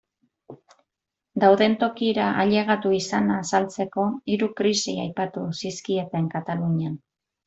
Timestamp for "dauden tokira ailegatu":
1.43-2.93